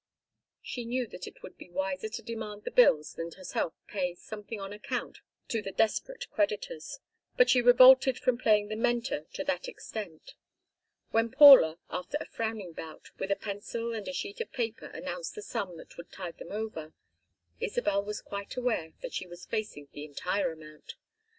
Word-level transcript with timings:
She 0.63 0.83
knew 0.83 1.05
that 1.05 1.27
it 1.27 1.43
would 1.43 1.59
be 1.59 1.69
wiser 1.69 2.09
to 2.09 2.23
demand 2.23 2.63
the 2.63 2.71
bills 2.71 3.15
and 3.19 3.31
herself 3.35 3.75
pay 3.85 4.15
something 4.15 4.59
on 4.59 4.73
account 4.73 5.19
to 5.49 5.61
the 5.61 5.71
desperate 5.71 6.27
creditors, 6.31 6.97
but 7.37 7.51
she 7.51 7.61
revolted 7.61 8.17
from 8.17 8.39
playing 8.39 8.69
the 8.69 8.75
mentor 8.75 9.27
to 9.33 9.43
that 9.43 9.67
extent. 9.67 10.33
When 11.11 11.29
Paula, 11.29 11.77
after 11.91 12.17
a 12.19 12.25
frowning 12.25 12.73
bout 12.73 13.11
with 13.19 13.29
a 13.29 13.35
pencil 13.35 13.93
and 13.93 14.07
a 14.07 14.11
sheet 14.13 14.41
of 14.41 14.51
paper, 14.51 14.87
announced 14.87 15.35
the 15.35 15.43
sum 15.43 15.77
that 15.77 15.95
would 15.97 16.11
tide 16.11 16.39
them 16.39 16.51
over, 16.51 16.95
Isabel 17.59 18.03
was 18.03 18.21
quite 18.23 18.55
aware 18.57 18.93
that 19.03 19.13
she 19.13 19.27
was 19.27 19.45
facing 19.45 19.87
the 19.91 20.03
entire 20.03 20.51
amount. 20.51 20.95